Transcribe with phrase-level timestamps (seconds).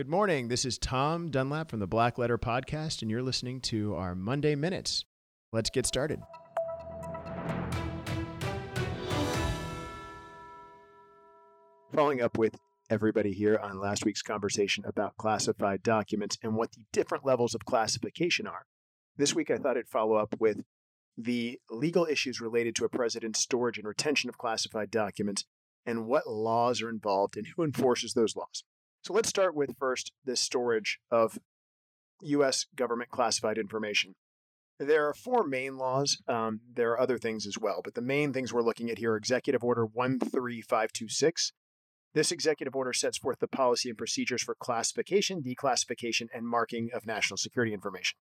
[0.00, 0.48] Good morning.
[0.48, 4.54] This is Tom Dunlap from the Black Letter Podcast, and you're listening to our Monday
[4.54, 5.04] Minutes.
[5.52, 6.22] Let's get started.
[11.94, 12.56] Following up with
[12.88, 17.66] everybody here on last week's conversation about classified documents and what the different levels of
[17.66, 18.64] classification are.
[19.18, 20.62] This week, I thought I'd follow up with
[21.18, 25.44] the legal issues related to a president's storage and retention of classified documents
[25.84, 28.64] and what laws are involved and who enforces those laws.
[29.02, 31.38] So let's start with first the storage of
[32.22, 32.66] U.S.
[32.76, 34.14] government classified information.
[34.78, 36.18] There are four main laws.
[36.28, 39.12] Um, there are other things as well, but the main things we're looking at here
[39.12, 41.52] are Executive Order 13526.
[42.12, 47.06] This executive order sets forth the policy and procedures for classification, declassification, and marking of
[47.06, 48.18] national security information.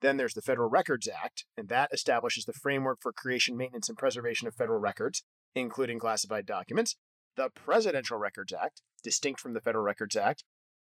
[0.00, 3.96] Then there's the Federal Records Act, and that establishes the framework for creation, maintenance, and
[3.96, 5.22] preservation of federal records,
[5.54, 6.96] including classified documents.
[7.36, 10.44] The Presidential Records Act distinct from the Federal Records Act.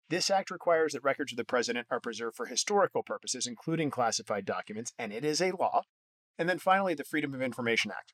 [0.09, 4.45] This act requires that records of the president are preserved for historical purposes, including classified
[4.45, 5.83] documents, and it is a law.
[6.37, 8.13] And then finally, the Freedom of Information Act.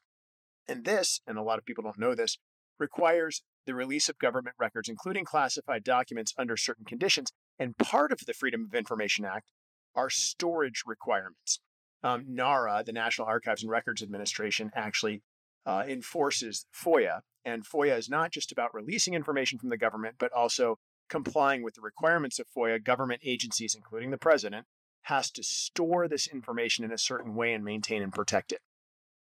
[0.67, 2.38] And this, and a lot of people don't know this,
[2.80, 7.31] requires the release of government records, including classified documents, under certain conditions.
[7.57, 9.52] And part of the Freedom of Information Act
[9.95, 11.59] are storage requirements.
[12.03, 15.23] Um, NARA, the National Archives and Records Administration, actually
[15.67, 20.31] uh, enforces FOIA, and FOIA is not just about releasing information from the government, but
[20.31, 20.79] also
[21.09, 22.81] complying with the requirements of FOIA.
[22.81, 24.65] Government agencies, including the president,
[25.03, 28.61] has to store this information in a certain way and maintain and protect it.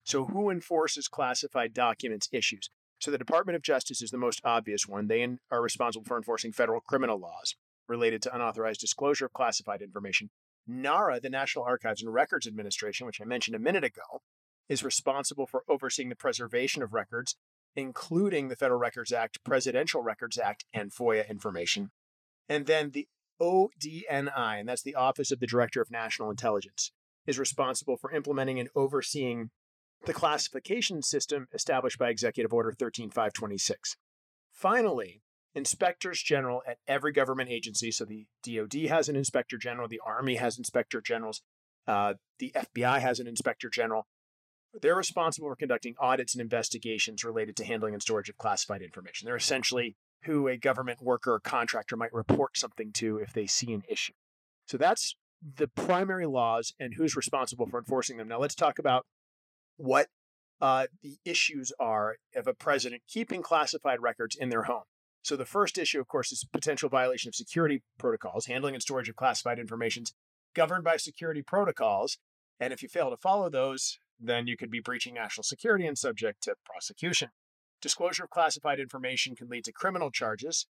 [0.04, 2.70] So, who enforces classified documents issues?
[3.00, 5.08] So, the Department of Justice is the most obvious one.
[5.08, 7.56] They are responsible for enforcing federal criminal laws
[7.88, 10.30] related to unauthorized disclosure of classified information.
[10.68, 14.22] NARA, the National Archives and Records Administration, which I mentioned a minute ago,
[14.70, 17.36] is responsible for overseeing the preservation of records
[17.76, 21.92] including the Federal Records Act, Presidential Records Act, and FOIA information.
[22.48, 23.08] And then the
[23.42, 26.92] ODNI, and that's the Office of the Director of National Intelligence,
[27.28, 29.50] is responsible for implementing and overseeing
[30.06, 33.98] the classification system established by Executive Order 13526.
[34.54, 35.22] Finally,
[35.54, 40.36] inspectors general at every government agency, so the DoD has an inspector general, the Army
[40.36, 41.42] has inspector generals,
[41.88, 44.06] uh, the FBI has an inspector general,
[44.82, 49.26] they're responsible for conducting audits and investigations related to handling and storage of classified information.
[49.26, 53.74] They're essentially who a government worker or contractor might report something to if they see
[53.74, 54.14] an issue.
[54.68, 55.16] So that's
[55.58, 58.28] the primary laws and who's responsible for enforcing them.
[58.28, 59.06] Now let's talk about
[59.78, 60.08] what
[60.62, 64.84] uh, the issues are of a president keeping classified records in their home.
[65.22, 69.10] So the first issue, of course, is potential violation of security protocols, handling and storage
[69.10, 70.06] of classified information
[70.56, 72.18] governed by security protocols.
[72.60, 75.98] And if you fail to follow those, then you could be breaching national security and
[75.98, 77.30] subject to prosecution.
[77.82, 80.68] Disclosure of classified information can lead to criminal charges.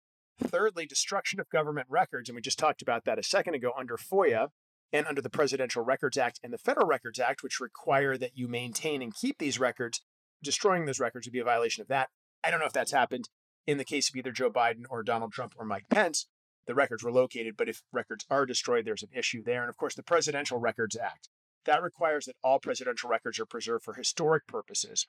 [0.42, 3.98] Thirdly, destruction of government records, and we just talked about that a second ago under
[3.98, 4.50] FOIA
[4.92, 8.48] and under the Presidential Records Act and the Federal Records Act, which require that you
[8.48, 10.02] maintain and keep these records.
[10.42, 12.10] Destroying those records would be a violation of that.
[12.44, 13.30] I don't know if that's happened
[13.68, 16.28] in the case of either Joe Biden or Donald Trump or Mike Pence.
[16.66, 19.62] The records were located, but if records are destroyed, there's an issue there.
[19.62, 21.30] And of course, the Presidential Records Act.
[21.70, 25.06] That requires that all presidential records are preserved for historic purposes.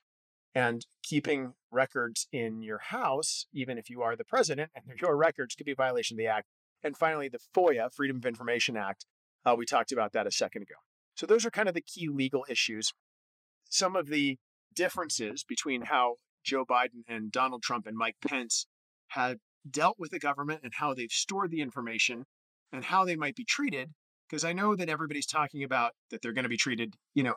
[0.53, 5.17] And keeping records in your house, even if you are the president and they're your
[5.17, 6.45] records, could be a violation of the act.
[6.83, 9.07] And finally, the FOIA, Freedom of Information Act,
[9.43, 10.75] uh, we talked about that a second ago.
[11.15, 12.93] So those are kind of the key legal issues.
[13.67, 14.37] Some of the
[14.75, 18.67] differences between how Joe Biden and Donald Trump and Mike Pence
[19.07, 22.25] had dealt with the government and how they've stored the information
[22.71, 23.89] and how they might be treated
[24.31, 27.33] because I know that everybody's talking about that they're going to be treated, you know,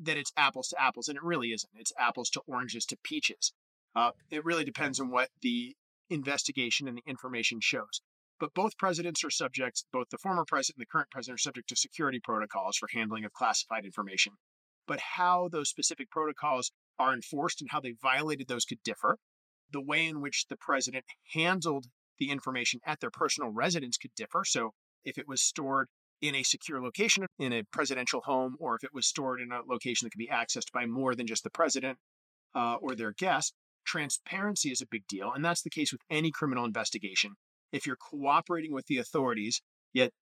[0.00, 1.70] that it's apples to apples, and it really isn't.
[1.76, 3.52] It's apples to oranges to peaches.
[3.94, 5.76] Uh, it really depends on what the
[6.10, 8.00] investigation and the information shows.
[8.40, 11.68] But both presidents are subject, both the former president and the current president are subject
[11.68, 14.32] to security protocols for handling of classified information.
[14.88, 19.18] But how those specific protocols are enforced and how they violated those could differ.
[19.70, 21.04] The way in which the president
[21.34, 21.86] handled
[22.18, 24.42] the information at their personal residence could differ.
[24.44, 24.72] So
[25.04, 25.88] if it was stored
[26.22, 29.60] in a secure location in a presidential home, or if it was stored in a
[29.68, 31.98] location that could be accessed by more than just the president
[32.54, 33.52] uh, or their guest,
[33.84, 35.32] transparency is a big deal.
[35.32, 37.32] And that's the case with any criminal investigation.
[37.72, 39.60] If you're cooperating with the authorities,
[39.92, 40.12] yet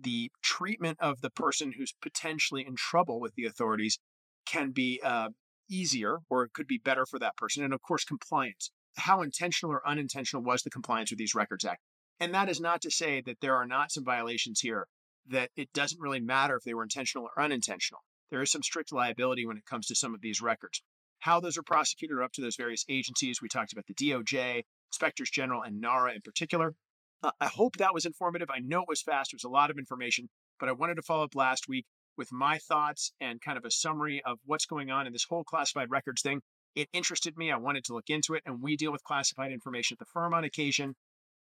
[0.00, 3.98] the treatment of the person who's potentially in trouble with the authorities
[4.46, 5.30] can be uh,
[5.68, 7.64] easier or it could be better for that person.
[7.64, 8.70] And of course, compliance.
[8.96, 11.80] How intentional or unintentional was the compliance with these Records Act?
[12.20, 14.86] And that is not to say that there are not some violations here
[15.28, 18.00] that it doesn't really matter if they were intentional or unintentional.
[18.30, 20.82] There is some strict liability when it comes to some of these records.
[21.20, 23.42] How those are prosecuted are up to those various agencies.
[23.42, 26.74] We talked about the DOJ, inspectors general, and NARA in particular.
[27.22, 28.48] Uh, I hope that was informative.
[28.50, 30.28] I know it was fast, it was a lot of information,
[30.60, 31.86] but I wanted to follow up last week
[32.16, 35.44] with my thoughts and kind of a summary of what's going on in this whole
[35.44, 36.42] classified records thing.
[36.74, 37.50] It interested me.
[37.50, 40.34] I wanted to look into it, and we deal with classified information at the firm
[40.34, 40.94] on occasion.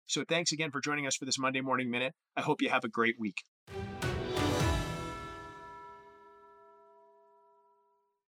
[0.07, 2.13] So thanks again for joining us for this Monday Morning Minute.
[2.35, 3.37] I hope you have a great week.